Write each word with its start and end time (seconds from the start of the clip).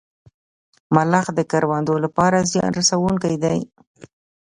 ملخ 0.95 1.25
د 1.33 1.39
کروندو 1.51 1.93
لپاره 2.03 2.47
زیان 2.51 2.71
رسوونکی 2.79 3.35
دی 3.43 3.57